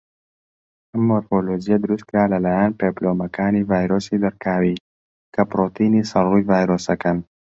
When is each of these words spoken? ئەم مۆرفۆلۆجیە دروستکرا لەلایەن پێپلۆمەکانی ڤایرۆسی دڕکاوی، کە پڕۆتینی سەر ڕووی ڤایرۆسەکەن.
ئەم 0.91 1.01
مۆرفۆلۆجیە 1.09 1.77
دروستکرا 1.83 2.23
لەلایەن 2.33 2.71
پێپلۆمەکانی 2.79 3.67
ڤایرۆسی 3.69 4.21
دڕکاوی، 4.23 4.81
کە 5.33 5.41
پڕۆتینی 5.49 6.07
سەر 6.11 6.25
ڕووی 6.31 6.47
ڤایرۆسەکەن. 6.49 7.17